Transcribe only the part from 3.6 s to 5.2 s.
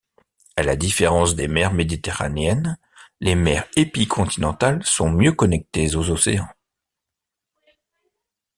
épicontinentales sont